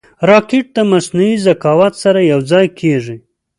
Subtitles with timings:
[0.29, 3.17] راکټ د مصنوعي ذکاوت سره یوځای کېږي